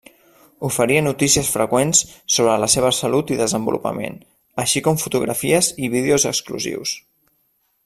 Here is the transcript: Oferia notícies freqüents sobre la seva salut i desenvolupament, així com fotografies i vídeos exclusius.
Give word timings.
Oferia 0.67 1.01
notícies 1.07 1.51
freqüents 1.55 2.01
sobre 2.37 2.55
la 2.63 2.69
seva 2.75 2.91
salut 3.01 3.35
i 3.35 3.37
desenvolupament, 3.43 4.17
així 4.65 4.85
com 4.89 4.99
fotografies 5.05 5.71
i 5.89 5.93
vídeos 5.99 6.27
exclusius. 6.35 6.97